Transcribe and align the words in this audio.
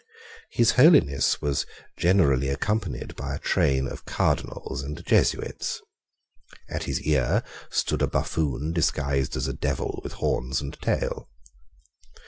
His 0.49 0.71
Holiness 0.71 1.43
was 1.43 1.67
generally 1.95 2.49
accompanied 2.49 3.15
by 3.15 3.35
a 3.35 3.39
train 3.39 3.85
of 3.87 4.03
Cardinals 4.05 4.81
and 4.81 5.05
Jesuits. 5.05 5.79
At 6.67 6.85
his 6.85 7.01
ear 7.01 7.43
stood 7.69 8.01
a 8.01 8.07
buffoon 8.07 8.73
disguised 8.73 9.35
as 9.35 9.47
a 9.47 9.53
devil 9.53 9.99
with 10.01 10.13
horns 10.13 10.59
and 10.59 10.73
tail. 10.81 11.29